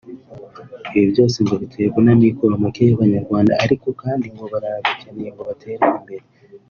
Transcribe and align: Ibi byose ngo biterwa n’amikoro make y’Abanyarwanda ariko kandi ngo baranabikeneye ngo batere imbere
Ibi 0.95 1.05
byose 1.13 1.37
ngo 1.43 1.55
biterwa 1.61 1.99
n’amikoro 2.05 2.53
make 2.63 2.83
y’Abanyarwanda 2.85 3.51
ariko 3.63 3.87
kandi 4.01 4.25
ngo 4.33 4.43
baranabikeneye 4.51 5.29
ngo 5.31 5.43
batere 5.49 5.83
imbere 5.97 6.25